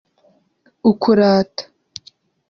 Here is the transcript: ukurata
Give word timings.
ukurata 0.91 1.63